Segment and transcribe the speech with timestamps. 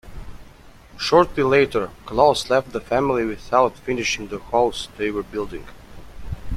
[0.97, 5.67] Shortly later, Claus left the family without finishing the house they were building.